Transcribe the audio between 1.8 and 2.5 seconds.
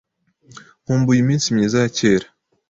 ya kera.